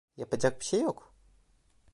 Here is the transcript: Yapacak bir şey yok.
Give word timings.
Yapacak 0.17 0.59
bir 0.59 0.65
şey 0.65 0.81
yok. 0.81 1.13